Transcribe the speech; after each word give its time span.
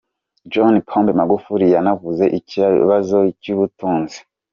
John 0.51 0.75
Pombe 0.87 1.11
Magufuli 1.19 1.65
yanavuze 1.75 2.23
ikibazo 2.39 3.17
cy’ubutunzi. 3.41 4.17